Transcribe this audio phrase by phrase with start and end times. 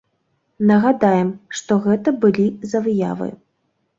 [0.69, 1.29] Нагадаем,
[1.59, 3.29] што гэта былі за выявы.